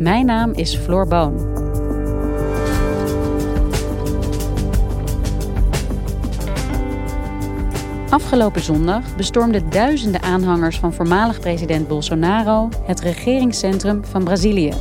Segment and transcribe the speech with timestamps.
[0.00, 1.34] Mijn naam is Floor Boon.
[8.10, 14.72] Afgelopen zondag bestormden duizenden aanhangers van voormalig president Bolsonaro het regeringscentrum van Brazilië.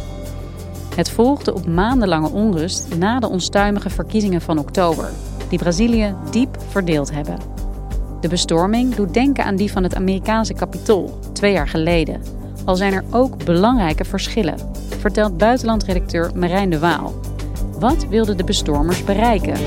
[0.96, 5.10] Het volgde op maandenlange onrust na de onstuimige verkiezingen van oktober,
[5.50, 7.38] die Brazilië diep verdeeld hebben.
[8.22, 12.22] De bestorming doet denken aan die van het Amerikaanse kapitool twee jaar geleden.
[12.66, 14.58] Al zijn er ook belangrijke verschillen,
[15.00, 17.14] vertelt buitenlandredacteur Marijn de Waal.
[17.80, 19.58] Wat wilden de bestormers bereiken?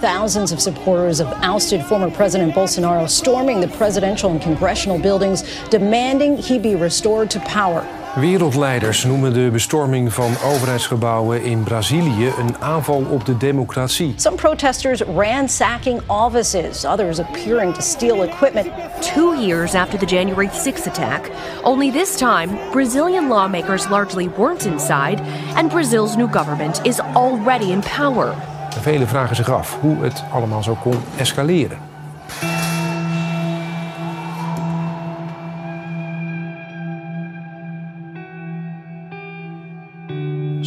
[0.00, 6.38] Thousands of supporters of ousted former President Bolsonaro storming the presidential and congressional buildings, demanding
[6.38, 7.99] he be restored to power.
[8.14, 14.14] Wereldleiders noemen de bestorming van overheidsgebouwen in Brazilië een aanval op de democratie.
[14.16, 18.66] Some protesters ransacking offices, others appearing to steal equipment.
[19.14, 21.30] Two years after the January 6th attack,
[21.62, 25.20] only this time, Brazilian lawmakers largely weren't inside,
[25.54, 28.34] and Brazil's new government is already in power.
[28.80, 31.89] Velen vragen zich af hoe het allemaal zo kon escaleren.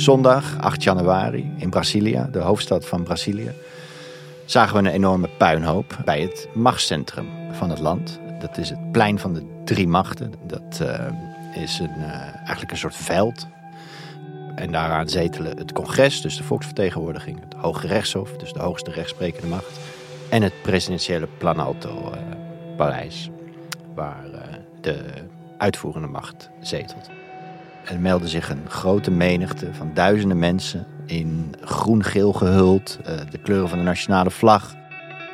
[0.04, 3.52] Zondag 8 januari in Brasilia, de hoofdstad van Brazilië,
[4.46, 8.20] zagen we een enorme puinhoop bij het machtscentrum van het land.
[8.40, 10.34] Dat is het plein van de drie machten.
[10.48, 11.08] Dat uh,
[11.64, 12.06] is een, uh,
[12.36, 13.48] eigenlijk een soort veld.
[14.56, 19.48] En daaraan zetelen het congres, dus de volksvertegenwoordiging, het Hoge Rechtshof, dus de hoogste rechtsprekende
[19.48, 19.80] macht,
[20.30, 23.30] en het presidentiële Planalto-paleis,
[23.96, 24.40] waar uh,
[24.82, 25.04] de
[25.58, 27.23] uitvoerende macht zetelt.
[27.84, 33.70] Er meldde zich een grote menigte van duizenden mensen in groen-geel gehuld, uh, de kleuren
[33.70, 34.76] van de nationale vlag.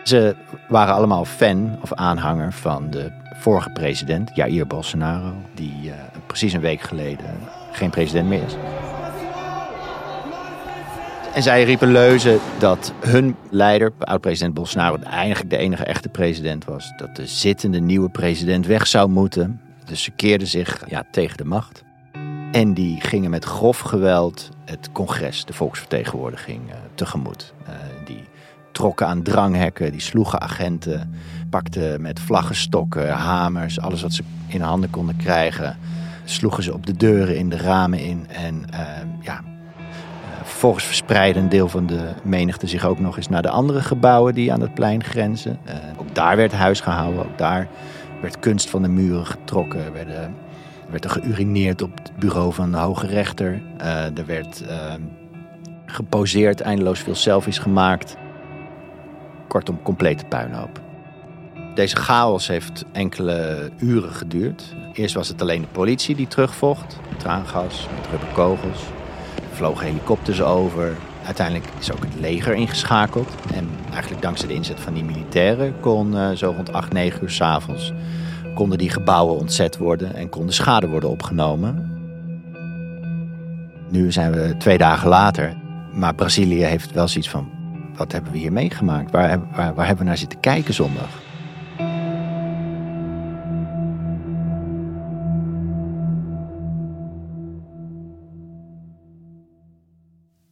[0.03, 0.35] Ze
[0.67, 5.93] waren allemaal fan of aanhanger van de vorige president, Jair Bolsonaro, die uh,
[6.27, 7.25] precies een week geleden
[7.71, 8.55] geen president meer is.
[11.33, 16.93] En zij riepen leuzen dat hun leider, oud-president Bolsonaro, eigenlijk de enige echte president was.
[16.97, 19.61] Dat de zittende nieuwe president weg zou moeten.
[19.85, 21.83] Dus ze keerden zich ja, tegen de macht.
[22.51, 27.53] En die gingen met grof geweld het congres, de volksvertegenwoordiging, uh, tegemoet.
[27.63, 27.69] Uh,
[28.05, 28.23] die
[28.71, 31.15] trokken aan dranghekken, die sloegen agenten,
[31.49, 35.77] pakten met vlaggenstokken, hamers, alles wat ze in handen konden krijgen.
[36.23, 38.27] Sloegen ze op de deuren, in de ramen in.
[38.27, 38.79] En uh,
[39.21, 39.41] ja,
[40.43, 44.33] vervolgens verspreidde een deel van de menigte zich ook nog eens naar de andere gebouwen
[44.33, 45.59] die aan het plein grenzen.
[45.97, 47.67] ook daar werd huis gehouden, ook daar
[48.21, 50.35] werd kunst van de muren getrokken, er werden
[50.89, 53.61] werd er geurineerd op het bureau van de hoge rechter.
[53.81, 54.93] Uh, er werd uh,
[55.85, 58.17] geposeerd, eindeloos veel selfies gemaakt.
[59.47, 60.81] Kortom, complete puinhoop.
[61.75, 64.75] Deze chaos heeft enkele uren geduurd.
[64.93, 66.97] Eerst was het alleen de politie die terugvocht.
[67.17, 68.79] Traangas, met rubberkogels.
[69.35, 70.95] Er vlogen helikopters over.
[71.25, 73.29] Uiteindelijk is ook het leger ingeschakeld.
[73.53, 77.29] En eigenlijk dankzij de inzet van die militairen kon uh, zo rond 8, 9 uur
[77.29, 77.93] s'avonds
[78.59, 81.97] konden die gebouwen ontzet worden en konden schade worden opgenomen.
[83.89, 85.57] Nu zijn we twee dagen later,
[85.93, 87.49] maar Brazilië heeft wel zoiets van:
[87.95, 89.11] wat hebben we hier meegemaakt?
[89.11, 91.09] Waar, waar, hebben we naar zitten kijken zondag?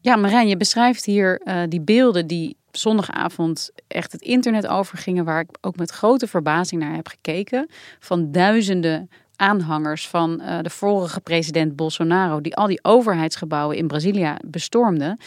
[0.02, 5.40] Ja, Marijn, je beschrijft hier uh, die beelden die zondagavond echt het internet overgingen, waar
[5.40, 7.70] ik ook met grote verbazing naar heb gekeken.
[8.00, 14.36] Van duizenden aanhangers van uh, de vorige president Bolsonaro, die al die overheidsgebouwen in Brazilië
[14.46, 15.20] bestormden.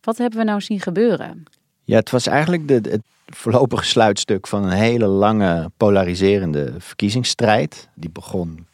[0.00, 1.44] Wat hebben we nou zien gebeuren?
[1.84, 7.88] Ja, het was eigenlijk de, het voorlopige sluitstuk van een hele lange polariserende verkiezingsstrijd.
[7.94, 8.66] Die begon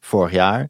[0.00, 0.68] vorig jaar.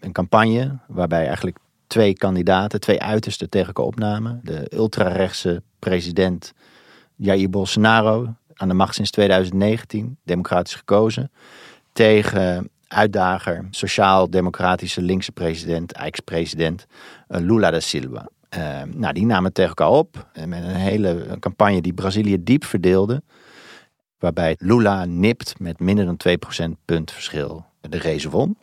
[0.00, 4.40] Een campagne waarbij eigenlijk twee kandidaten, twee uitersten tegen elkaar opnamen.
[4.44, 6.52] De ultrarechtse president
[7.16, 11.30] Jair Bolsonaro, aan de macht sinds 2019, democratisch gekozen.
[11.92, 16.86] Tegen uitdager, sociaal-democratische linkse president, ex-president
[17.28, 18.28] eh, Lula da Silva.
[18.58, 23.22] Uh, nou, die namen tegen elkaar op met een hele campagne die Brazilië diep verdeelde.
[24.18, 26.20] Waarbij Lula nipt met minder dan
[26.68, 28.58] 2% punt verschil de race won.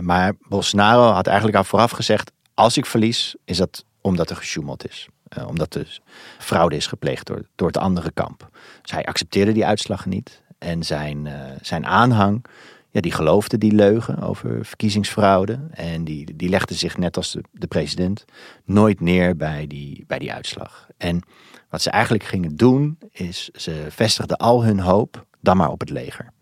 [0.00, 4.88] Maar Bolsonaro had eigenlijk al vooraf gezegd: als ik verlies, is dat omdat er gesjoemeld
[4.88, 5.08] is.
[5.38, 6.00] Uh, omdat er
[6.38, 8.48] fraude is gepleegd door, door het andere kamp.
[8.82, 10.42] Dus hij accepteerde die uitslag niet.
[10.58, 12.44] En zijn, uh, zijn aanhang,
[12.90, 15.58] ja, die geloofde die leugen over verkiezingsfraude.
[15.70, 18.24] En die, die legde zich, net als de, de president,
[18.64, 20.88] nooit neer bij die, bij die uitslag.
[20.96, 21.22] En
[21.68, 25.90] wat ze eigenlijk gingen doen, is ze vestigden al hun hoop dan maar op het
[25.90, 26.32] leger.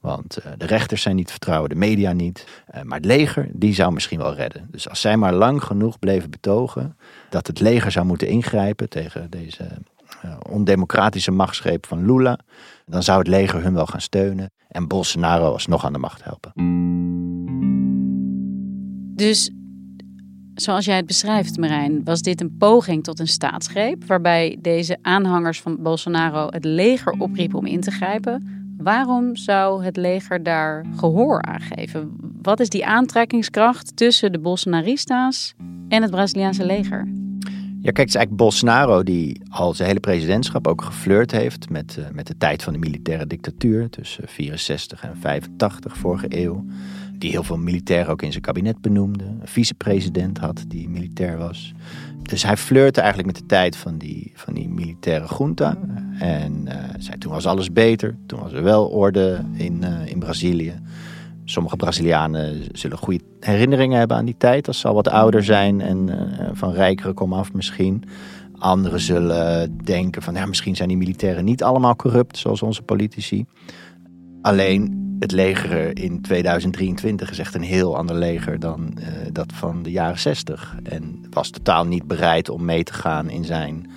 [0.00, 2.46] Want uh, de rechters zijn niet vertrouwen, de media niet.
[2.74, 4.68] Uh, maar het leger, die zou misschien wel redden.
[4.70, 6.96] Dus als zij maar lang genoeg bleven betogen
[7.30, 9.68] dat het leger zou moeten ingrijpen tegen deze
[10.24, 12.38] uh, ondemocratische machtsgreep van Lula,
[12.86, 16.52] dan zou het leger hun wel gaan steunen en Bolsonaro alsnog aan de macht helpen.
[19.14, 19.50] Dus
[20.54, 25.60] zoals jij het beschrijft, Marijn, was dit een poging tot een staatsgreep waarbij deze aanhangers
[25.60, 28.65] van Bolsonaro het leger opriepen om in te grijpen.
[28.76, 32.16] Waarom zou het leger daar gehoor aan geven?
[32.42, 35.54] Wat is die aantrekkingskracht tussen de Bolsonaristas
[35.88, 37.08] en het Braziliaanse leger?
[37.86, 41.96] Ja, kijk, het is eigenlijk Bolsonaro die al zijn hele presidentschap ook geflirt heeft met,
[41.98, 46.64] uh, met de tijd van de militaire dictatuur tussen 64 en 85 vorige eeuw.
[47.12, 49.24] Die heel veel militairen ook in zijn kabinet benoemde.
[49.24, 51.74] Een vicepresident had die militair was.
[52.26, 55.76] Dus hij flirte eigenlijk met de tijd van die, van die militaire junta.
[56.18, 58.16] En uh, zei toen was alles beter.
[58.26, 60.80] Toen was er wel orde in, uh, in Brazilië.
[61.44, 64.66] Sommige Brazilianen zullen goede herinneringen hebben aan die tijd.
[64.66, 68.04] Als ze al wat ouder zijn en uh, van rijkere komaf misschien.
[68.58, 73.44] Anderen zullen denken van ja, misschien zijn die militairen niet allemaal corrupt zoals onze politici.
[74.42, 79.82] Alleen het leger in 2023 is echt een heel ander leger dan uh, dat van
[79.82, 80.76] de jaren 60.
[80.82, 83.90] En was totaal niet bereid om mee te gaan in zijn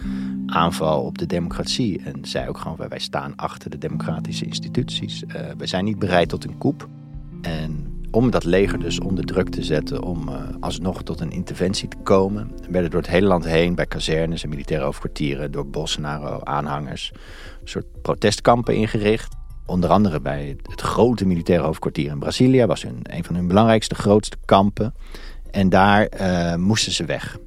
[0.45, 2.01] aanval op de democratie.
[2.04, 5.24] En zei ook gewoon, wij staan achter de democratische instituties.
[5.24, 6.88] Uh, we zijn niet bereid tot een coup.
[7.42, 11.88] En om dat leger dus onder druk te zetten, om uh, alsnog tot een interventie
[11.88, 17.12] te komen, werden door het hele land heen, bij kazernes en militaire hoofdkwartieren, door Bolsonaro-aanhangers,
[17.62, 19.39] een soort protestkampen ingericht.
[19.69, 23.95] Onder andere bij het grote militaire hoofdkwartier in Brazilië was hun, een van hun belangrijkste,
[23.95, 24.94] grootste kampen.
[25.51, 27.38] En daar uh, moesten ze weg.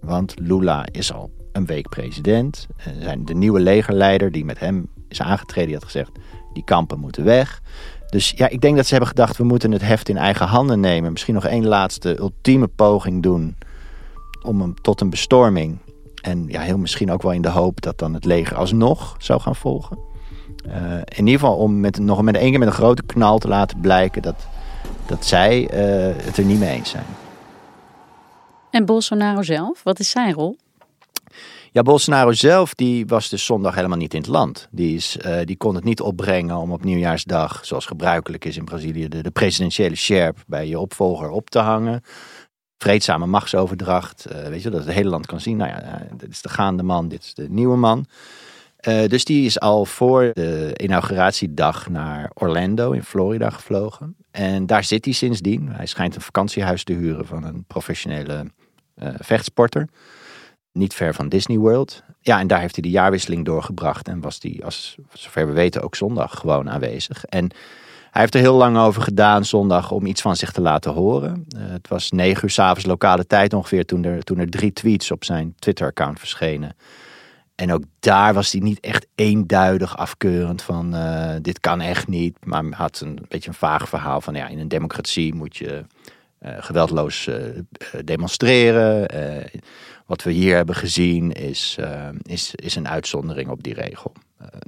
[0.00, 2.66] Want Lula is al een week president.
[2.76, 6.10] En zijn de nieuwe legerleider die met hem is aangetreden, die had gezegd:
[6.52, 7.60] die kampen moeten weg.
[8.08, 10.80] Dus ja, ik denk dat ze hebben gedacht: we moeten het heft in eigen handen
[10.80, 11.12] nemen.
[11.12, 13.56] Misschien nog één laatste ultieme poging doen
[14.42, 15.78] om hem tot een bestorming.
[16.22, 19.40] En ja, heel misschien ook wel in de hoop dat dan het leger alsnog zou
[19.40, 20.09] gaan volgen.
[20.66, 23.48] Uh, in ieder geval om met, nog met één keer met een grote knal te
[23.48, 24.46] laten blijken dat,
[25.06, 27.04] dat zij uh, het er niet mee eens zijn.
[28.70, 30.56] En Bolsonaro zelf, wat is zijn rol?
[31.72, 34.68] Ja, Bolsonaro zelf die was dus zondag helemaal niet in het land.
[34.70, 38.64] Die, is, uh, die kon het niet opbrengen om op nieuwjaarsdag, zoals gebruikelijk is in
[38.64, 42.02] Brazilië, de, de presidentiële sjerp bij je opvolger op te hangen.
[42.78, 45.56] Vreedzame machtsoverdracht, weet je, dat het hele land kan zien.
[45.56, 48.06] Nou ja, dit is de gaande man, dit is de nieuwe man.
[48.88, 54.16] Uh, dus die is al voor de inauguratiedag naar Orlando in Florida gevlogen.
[54.30, 55.68] En daar zit hij sindsdien.
[55.68, 58.44] Hij schijnt een vakantiehuis te huren van een professionele
[59.02, 59.88] uh, vechtsporter.
[60.72, 62.02] Niet ver van Disney World.
[62.20, 64.08] Ja, en daar heeft hij de jaarwisseling doorgebracht.
[64.08, 64.62] En was hij,
[65.12, 67.24] zover we weten, ook zondag gewoon aanwezig.
[67.24, 67.50] En
[68.10, 71.46] hij heeft er heel lang over gedaan zondag om iets van zich te laten horen.
[71.56, 75.10] Uh, het was negen uur s'avonds lokale tijd ongeveer toen er, toen er drie tweets
[75.10, 76.76] op zijn Twitter-account verschenen.
[77.60, 82.44] En ook daar was hij niet echt eenduidig afkeurend van uh, dit kan echt niet.
[82.44, 85.84] Maar had een beetje een vaag verhaal van ja, in een democratie moet je
[86.42, 87.36] uh, geweldloos uh,
[88.04, 89.06] demonstreren.
[90.06, 91.78] wat we hier hebben gezien is,
[92.22, 94.12] is, is een uitzondering op die regel.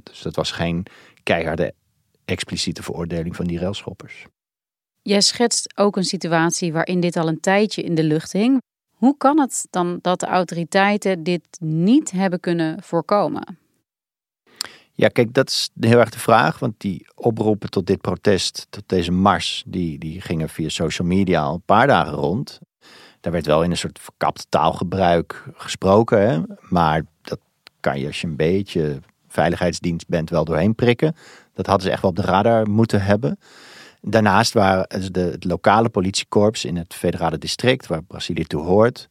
[0.03, 0.85] dus dat was geen
[1.23, 1.73] keiharde
[2.25, 4.25] expliciete veroordeling van die railschoppers.
[5.01, 8.61] Jij schetst ook een situatie waarin dit al een tijdje in de lucht hing.
[9.03, 13.57] Hoe kan het dan dat de autoriteiten dit niet hebben kunnen voorkomen?
[14.91, 16.59] Ja, kijk, dat is heel erg de vraag.
[16.59, 21.41] Want die oproepen tot dit protest, tot deze mars, die, die gingen via social media
[21.41, 22.59] al een paar dagen rond.
[23.19, 26.29] Daar werd wel in een soort verkapt taalgebruik gesproken.
[26.29, 26.41] Hè?
[26.69, 27.39] Maar dat
[27.79, 31.15] kan je als je een beetje veiligheidsdienst bent wel doorheen prikken.
[31.53, 33.37] Dat hadden ze echt wel op de radar moeten hebben.
[34.05, 39.09] Daarnaast waren de, het lokale politiekorps in het federale district, waar Brazilië toe hoort,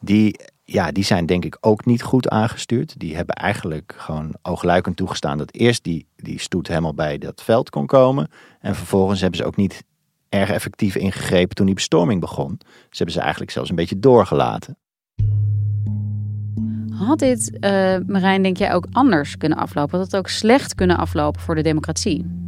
[0.00, 2.98] die, ja, die zijn denk ik ook niet goed aangestuurd.
[2.98, 7.70] Die hebben eigenlijk gewoon oogluikend toegestaan dat eerst die, die stoet helemaal bij dat veld
[7.70, 8.30] kon komen.
[8.60, 9.84] En vervolgens hebben ze ook niet
[10.28, 12.60] erg effectief ingegrepen toen die bestorming begon.
[12.64, 14.76] Ze hebben ze eigenlijk zelfs een beetje doorgelaten.
[16.92, 19.98] Had dit, uh, Marijn, denk jij ook anders kunnen aflopen?
[19.98, 22.39] Had het ook slecht kunnen aflopen voor de democratie?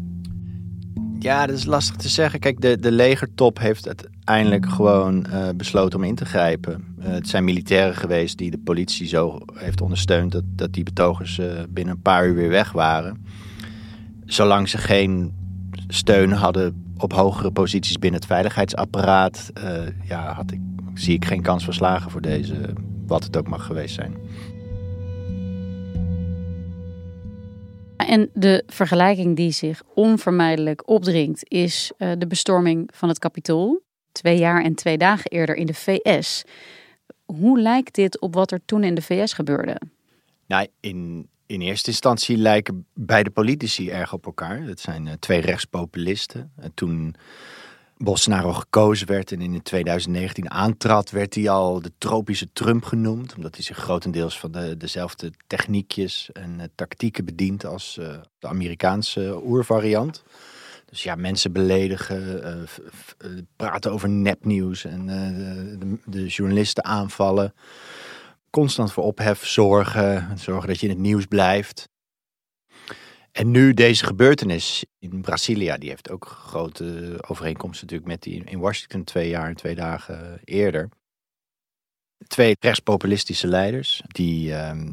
[1.23, 2.41] Ja, dat is lastig te zeggen.
[2.41, 6.85] Kijk, de, de legertop heeft uiteindelijk gewoon uh, besloten om in te grijpen.
[6.99, 11.39] Uh, het zijn militairen geweest die de politie zo heeft ondersteund dat, dat die betogers
[11.39, 13.25] uh, binnen een paar uur weer weg waren.
[14.25, 15.33] Zolang ze geen
[15.89, 19.51] steun hadden op hogere posities binnen het veiligheidsapparaat,
[20.05, 20.61] ja, had ik,
[20.95, 22.55] zie ik geen kans van slagen voor deze,
[23.07, 24.15] wat het ook mag geweest zijn.
[28.13, 33.83] En de vergelijking die zich onvermijdelijk opdringt is uh, de bestorming van het Capitool.
[34.13, 36.45] Twee jaar en twee dagen eerder in de VS.
[37.25, 39.81] Hoe lijkt dit op wat er toen in de VS gebeurde?
[40.47, 44.67] Nou, in, in eerste instantie lijken beide politici erg op elkaar.
[44.67, 46.53] Dat zijn uh, twee rechtspopulisten.
[46.57, 47.15] En toen
[48.03, 53.35] Bolsonaro gekozen werd en in 2019 aantrad, werd hij al de tropische Trump genoemd.
[53.37, 58.07] Omdat hij zich grotendeels van de, dezelfde techniekjes en uh, tactieken bedient als uh,
[58.39, 60.23] de Amerikaanse oervariant.
[60.87, 62.43] Dus ja, mensen beledigen,
[63.21, 65.07] uh, praten over nepnieuws en
[65.79, 67.55] de, de, journalisten aanvallen.
[68.51, 71.89] Constant voor ophef zorgen, zorgen dat je in het nieuws blijft.
[73.33, 78.59] En nu deze gebeurtenis in Brasilia, die heeft ook grote overeenkomsten natuurlijk met die in
[78.59, 80.89] Washington twee jaar en twee dagen eerder.
[82.27, 84.93] Twee rechtspopulistische leiders die ehm,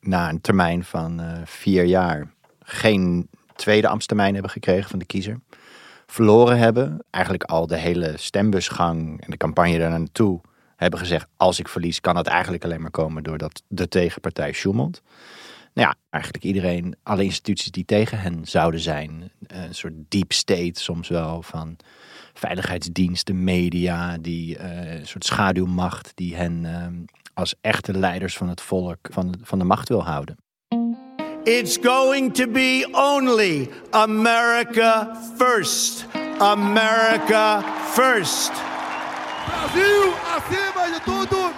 [0.00, 5.40] na een termijn van uh, vier jaar geen tweede ambtstermijn hebben gekregen van de kiezer.
[6.06, 10.40] Verloren hebben, eigenlijk al de hele stembusgang en de campagne daar naartoe
[10.76, 14.94] hebben gezegd: als ik verlies, kan het eigenlijk alleen maar komen doordat de tegenpartij Schumann
[15.74, 19.30] nou ja, eigenlijk iedereen, alle instituties die tegen hen zouden zijn.
[19.46, 21.76] Een soort deep state soms wel van
[22.34, 26.86] veiligheidsdiensten, media, die uh, een soort schaduwmacht die hen uh,
[27.34, 30.36] als echte leiders van het volk van, van de macht wil houden.
[31.44, 36.06] It's going to be only America first.
[36.38, 37.62] America
[37.92, 38.52] first.
[39.46, 41.51] Brasil acima de tudo.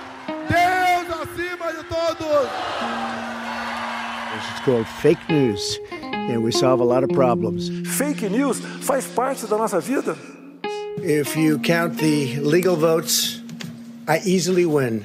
[4.65, 5.79] Called fake news.
[6.13, 7.71] And we solve a lot of problems.
[7.97, 10.17] Fake news faz parte da nossa vida.
[11.03, 13.43] If you count the legal votes,
[14.09, 15.05] I easily win.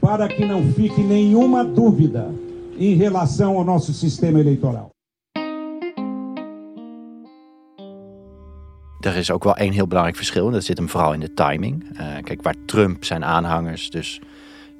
[0.00, 2.32] Para que não fique nenhuma dúvida
[2.78, 4.90] em relação ao nosso sistema eleitoral.
[9.00, 11.34] Er is ook wel één heel belangrijk verschil en dat zit hem vooral in de
[11.34, 11.84] timing.
[11.92, 14.20] Uh, kijk, waar Trump zijn aanhangers dus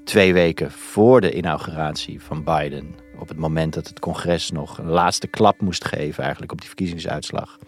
[0.05, 4.89] twee weken voor de inauguratie van Biden op het moment dat het congres nog een
[4.89, 7.59] laatste klap moest geven eigenlijk op die verkiezingsuitslag.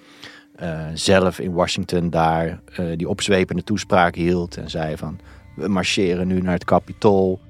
[0.62, 5.20] Uh, zelf in Washington daar uh, die opzwepende toespraak hield en zei van
[5.56, 7.40] we marcheren nu naar het Capitool.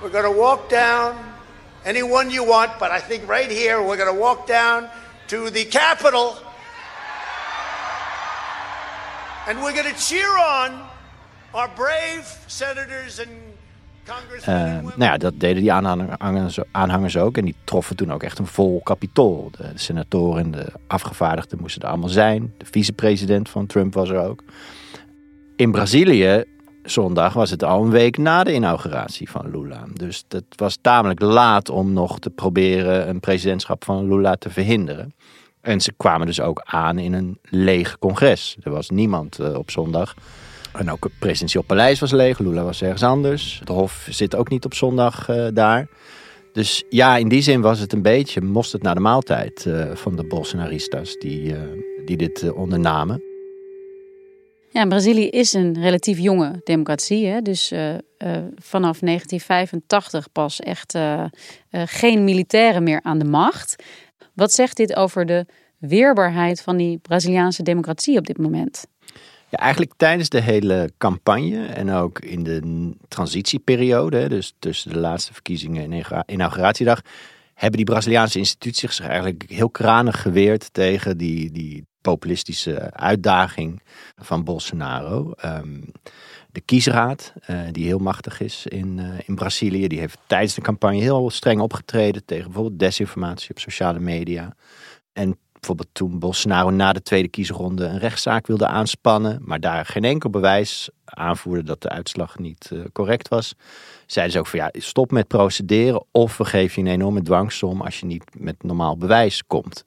[0.00, 1.14] We're to walk down
[1.84, 4.88] anyone you want, but I think right here we're to walk down
[5.26, 6.34] to the Capitol.
[9.46, 10.70] And we're to cheer on
[11.52, 13.47] our brave senators and
[14.40, 15.72] uh, nou ja, dat deden die
[16.72, 17.36] aanhangers, ook.
[17.36, 19.50] En die troffen toen ook echt een vol kapitool.
[19.50, 22.54] De, senatoren en de afgevaardigden moesten er allemaal zijn.
[22.56, 24.42] De vicepresident van Trump was er ook.
[25.56, 26.44] In Brazilië,
[26.82, 29.84] zondag, was het al een week na de inauguratie van Lula.
[29.94, 35.14] Dus dat was tamelijk laat om nog te proberen een presidentschap van Lula te verhinderen.
[35.60, 38.56] En ze kwamen dus ook aan in een leeg congres.
[38.62, 40.14] Er was niemand uh, op zondag.
[40.78, 42.38] En ook het presidentieel paleis was leeg.
[42.38, 43.58] Lula was ergens anders.
[43.58, 45.88] Het hof zit ook niet op zondag uh, daar.
[46.52, 50.16] Dus ja, in die zin was het een beetje mosterd naar de maaltijd uh, van
[50.16, 51.58] de Bolsonaristas die, uh,
[52.04, 53.22] die dit ondernamen.
[54.70, 57.26] Ja, Brazilië is een relatief jonge democratie.
[57.26, 57.42] Hè?
[57.42, 57.72] Dus
[58.56, 60.98] vanaf 1985 pas echt
[61.70, 63.84] geen militairen meer aan de macht.
[64.34, 65.46] Wat zegt dit over de
[65.78, 68.86] weerbaarheid van die Braziliaanse democratie op dit moment?
[69.50, 75.32] Ja, eigenlijk tijdens de hele campagne en ook in de transitieperiode, dus tussen de laatste
[75.32, 77.00] verkiezingen en inauguratiedag,
[77.54, 83.82] hebben die Braziliaanse instituties zich eigenlijk heel kranig geweerd tegen die, die populistische uitdaging
[84.16, 85.32] van Bolsonaro.
[85.44, 85.92] Um,
[86.52, 87.32] De kiesraad,
[87.72, 92.24] die heel machtig is in, in Brazilië, die heeft tijdens de campagne heel streng opgetreden
[92.24, 94.54] tegen bijvoorbeeld desinformatie op sociale media.
[95.12, 100.04] En bijvoorbeeld toen Bolsonaro na de tweede kiesronde een rechtszaak wilde aanspannen, maar daar geen
[100.04, 103.54] enkel bewijs aanvoerde dat de uitslag niet uh, correct was,
[104.06, 107.80] zeiden ze ook van ja, stop met procederen of we geven je een enorme dwangsom
[107.80, 109.82] als je niet met normaal bewijs komt.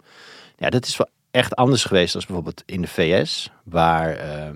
[0.58, 4.50] Ja, dat is wel echt anders geweest dan bijvoorbeeld in de VS, waar uh,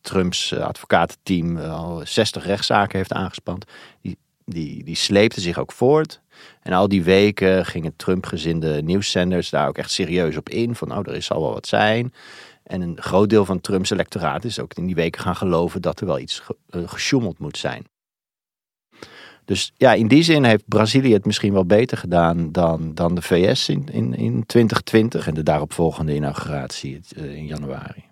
[0.00, 3.64] Trumps uh, advocatenteam al 60 rechtszaken heeft aangespand.
[4.02, 6.20] Die, die, die sleepte zich ook voort.
[6.62, 10.74] En al die weken gingen Trump-gezinde nieuwszenders daar ook echt serieus op in.
[10.74, 12.12] Van nou, er zal wel wat zijn.
[12.62, 16.00] En een groot deel van Trumps electoraat is ook in die weken gaan geloven dat
[16.00, 16.56] er wel iets ge
[16.86, 17.84] gesjoemeld moet zijn.
[19.44, 23.22] Dus ja, in die zin heeft Brazilië het misschien wel beter gedaan dan, dan de
[23.22, 28.04] VS in, in, in 2020 en de daaropvolgende inauguratie eh, in januari.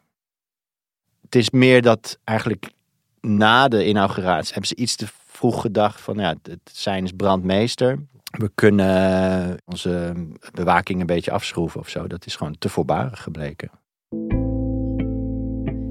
[1.22, 2.70] Het is meer dat eigenlijk
[3.20, 7.98] na de inauguratie hebben ze iets te vroeg gedacht van ja, het zijn is brandmeester.
[8.30, 10.12] We kunnen onze
[10.54, 12.06] bewaking een beetje afschroeven of zo.
[12.06, 13.70] Dat is gewoon te voorbarig gebleken.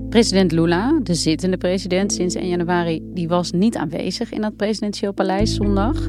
[0.09, 5.11] President Lula, de zittende president sinds 1 januari, die was niet aanwezig in het presidentieel
[5.11, 6.07] paleis zondag.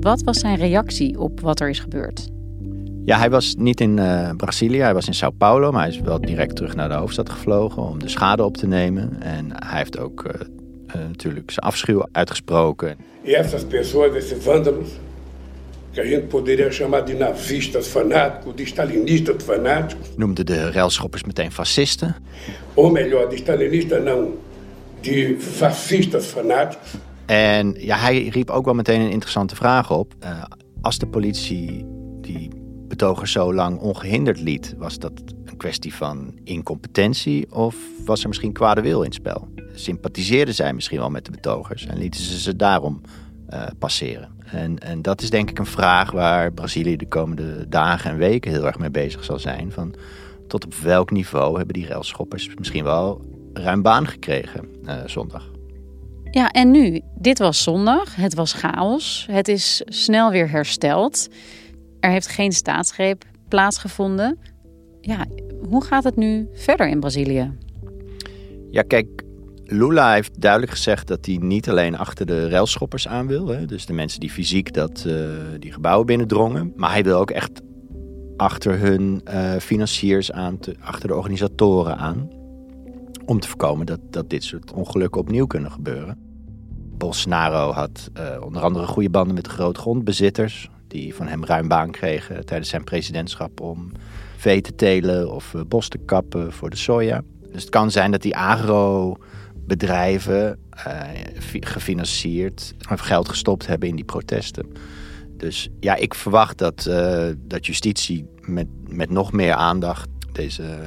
[0.00, 2.28] Wat was zijn reactie op wat er is gebeurd?
[3.04, 6.00] Ja, hij was niet in uh, Brazilië, hij was in Sao Paulo, maar hij is
[6.00, 9.22] wel direct terug naar de hoofdstad gevlogen om de schade op te nemen.
[9.22, 10.32] En hij heeft ook uh,
[10.86, 12.96] uh, natuurlijk zijn afschuw uitgesproken.
[13.22, 14.88] E essas pessoas, esses vândalos,
[15.96, 20.08] que a gente poderia chamar de nazistas fanáticos, de stalinistas fanáticos.
[20.16, 22.14] Noemde de railschoppers meteen fascisten.
[22.74, 24.36] Ou melhor, de stalinistas não,
[25.00, 26.88] de fascistas fanáticos.
[27.26, 30.14] En ja, hij riep ook wel meteen een interessante vraag op.
[30.24, 30.44] Uh,
[30.80, 31.86] als de politie
[32.20, 32.50] die
[32.88, 35.12] betogers zo lang ongehinderd liet, was dat
[35.44, 39.48] een kwestie van incompetentie of was er misschien kwade wil in het spel?
[39.74, 43.00] Sympathiseerden zij misschien wel met de betogers en lieten ze ze daarom
[43.50, 44.35] uh, passeren?
[44.52, 48.50] En, en dat is denk ik een vraag waar Brazilië de komende dagen en weken
[48.50, 49.72] heel erg mee bezig zal zijn.
[49.72, 49.94] Van
[50.48, 55.50] tot op welk niveau hebben die railschoppers misschien wel ruim baan gekregen uh, zondag?
[56.30, 57.00] Ja, en nu?
[57.14, 58.16] Dit was zondag.
[58.16, 59.26] Het was chaos.
[59.30, 61.28] Het is snel weer hersteld.
[62.00, 64.38] Er heeft geen staatsgreep plaatsgevonden.
[65.00, 65.24] Ja,
[65.68, 67.52] hoe gaat het nu verder in Brazilië?
[68.70, 69.22] Ja, kijk,
[69.68, 73.46] Lula heeft duidelijk gezegd dat hij niet alleen achter de railschoppers aan wil.
[73.46, 76.72] Hè, dus de mensen die fysiek dat, uh, die gebouwen binnendrongen.
[76.76, 77.60] Maar hij wil ook echt
[78.36, 82.30] achter hun uh, financiers aan, te, achter de organisatoren aan.
[83.24, 86.18] Om te voorkomen dat, dat dit soort ongelukken opnieuw kunnen gebeuren.
[86.98, 90.70] Bolsonaro had uh, onder andere goede banden met de grootgrondbezitters.
[90.88, 93.92] Die van hem ruim baan kregen tijdens zijn presidentschap om
[94.36, 97.22] vee te telen of bos te kappen voor de soja.
[97.52, 99.16] Dus het kan zijn dat die agro
[99.66, 101.02] bedrijven uh,
[101.60, 104.66] gefinancierd of geld gestopt hebben in die protesten.
[105.36, 110.78] Dus ja, ik verwacht dat, uh, dat justitie met, met nog meer aandacht deze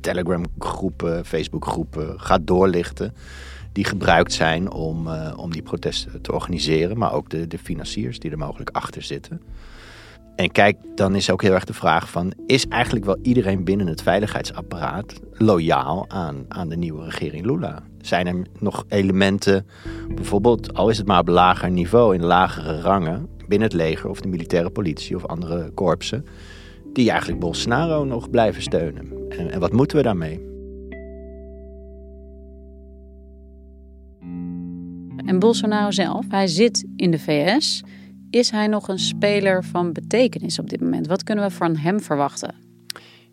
[0.00, 3.14] Telegram-groepen, Facebook-groepen gaat doorlichten.
[3.72, 8.18] Die gebruikt zijn om, uh, om die protesten te organiseren, maar ook de, de financiers
[8.18, 9.40] die er mogelijk achter zitten.
[10.36, 12.32] En kijk, dan is ook heel erg de vraag van...
[12.46, 17.82] is eigenlijk wel iedereen binnen het veiligheidsapparaat loyaal aan, aan de nieuwe regering Lula?
[18.00, 19.66] Zijn er nog elementen,
[20.14, 22.14] bijvoorbeeld, al is het maar op lager niveau...
[22.14, 26.26] in lagere rangen, binnen het leger of de militaire politie of andere korpsen...
[26.92, 29.12] die eigenlijk Bolsonaro nog blijven steunen?
[29.28, 30.50] En, en wat moeten we daarmee?
[35.26, 37.82] En Bolsonaro zelf, hij zit in de VS...
[38.32, 41.06] Is hij nog een speler van betekenis op dit moment?
[41.06, 42.54] Wat kunnen we van hem verwachten?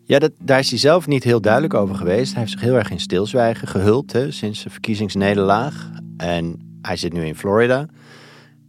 [0.04, 2.30] Ja, dat, daar is hij zelf niet heel duidelijk over geweest.
[2.30, 5.90] Hij heeft zich heel erg in stilzwijgen gehuld hè, sinds de verkiezingsnederlaag.
[6.16, 7.86] En hij zit nu in Florida.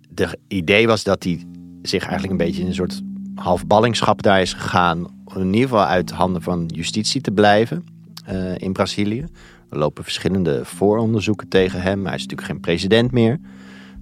[0.10, 1.46] De idee was dat hij
[1.82, 3.02] zich eigenlijk een beetje in een soort
[3.36, 5.06] half ballingschap daar is gegaan.
[5.26, 7.84] Om in ieder geval uit handen van justitie te blijven
[8.30, 9.26] uh, in Brazilië.
[9.70, 12.06] Er lopen verschillende vooronderzoeken tegen hem.
[12.06, 13.40] Hij is natuurlijk geen president meer.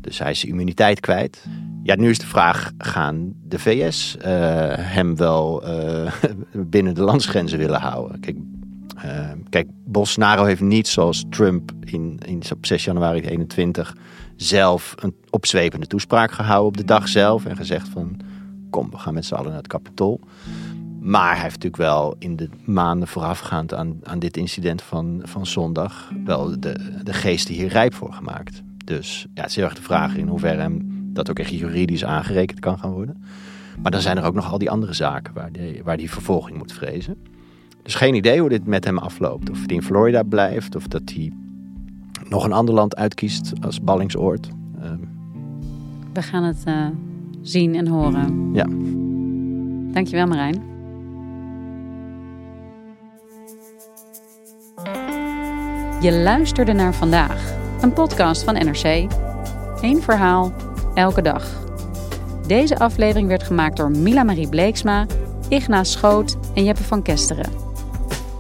[0.02, 1.46] Dus hij is immuniteit kwijt.
[1.90, 4.24] Ja, nu is de vraag: gaan de VS uh,
[4.76, 6.12] hem wel uh,
[6.76, 8.20] binnen de landsgrenzen willen houden?
[8.20, 8.38] Kijk,
[9.06, 13.96] uh, kijk, Bolsonaro heeft niet zoals Trump in, in, op 6 januari 2021
[14.36, 18.20] zelf een opzwepende toespraak gehouden op de dag zelf en gezegd van
[18.70, 20.20] kom, we gaan met z'n allen naar het kapitol.
[21.00, 25.46] Maar hij heeft natuurlijk wel in de maanden voorafgaand aan, aan dit incident van, van
[25.46, 28.62] zondag wel de, de geesten hier rijp voor gemaakt.
[28.86, 32.06] Dus ja, het is heel erg de vraag in hoeverre hem dat ook echt juridisch
[32.06, 33.24] aangerekend kan gaan worden.
[33.82, 36.58] Maar dan zijn er ook nog al die andere zaken waar die, waar die vervolging
[36.58, 37.16] moet vrezen.
[37.84, 39.50] Dus geen idee hoe dit met hem afloopt.
[39.50, 41.32] Of hij in Florida blijft, of dat hij
[42.30, 44.50] nog een ander land uitkiest als ballingsoord.
[44.82, 44.98] Ehm,
[46.14, 46.88] We gaan het uh,
[47.42, 48.50] zien en horen.
[48.54, 48.66] Ja.
[49.94, 50.70] Dankjewel Marijn.
[56.02, 59.08] Je luisterde naar vandaag, een podcast van NRC.
[59.82, 60.54] Eén verhaal,
[60.94, 61.68] elke dag.
[62.48, 65.06] Deze aflevering werd gemaakt door Mila Marie Bleeksma,
[65.50, 67.52] Ignaas Schoot en Jeppe van Kesteren.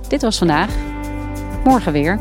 [0.08, 0.70] Dit was vandaag.
[1.64, 2.20] Morgen weer.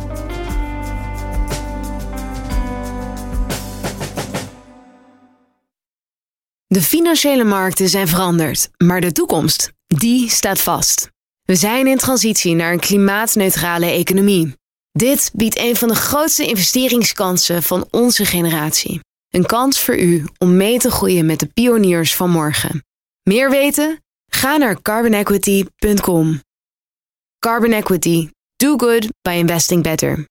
[6.67, 11.11] De financiële markten zijn veranderd, maar de toekomst, die staat vast.
[11.43, 14.55] We zijn in transitie naar een klimaatneutrale economie.
[14.93, 19.01] Dit biedt een van de grootste investeringskansen van onze generatie.
[19.31, 22.85] Een kans voor u om mee te groeien met de pioniers van morgen.
[23.23, 24.03] Meer weten?
[24.27, 26.41] Ga naar carbonequity.com.
[27.39, 28.31] Carbon Equity.
[28.57, 30.27] Do good by investing better.